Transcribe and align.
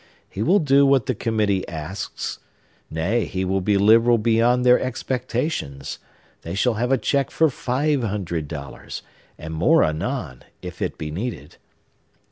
He 0.27 0.41
will 0.41 0.57
do 0.57 0.83
what 0.83 1.05
the 1.05 1.13
committee 1.13 1.67
asks; 1.67 2.39
nay, 2.89 3.25
he 3.25 3.45
will 3.45 3.61
be 3.61 3.77
liberal 3.77 4.17
beyond 4.17 4.65
their 4.65 4.79
expectations; 4.79 5.99
they 6.41 6.55
shall 6.55 6.73
have 6.73 6.91
a 6.91 6.97
check 6.97 7.29
for 7.29 7.51
five 7.51 8.01
hundred 8.01 8.47
dollars, 8.47 9.03
and 9.37 9.53
more 9.53 9.83
anon, 9.83 10.41
if 10.63 10.81
it 10.81 10.97
be 10.97 11.11
needed. 11.11 11.57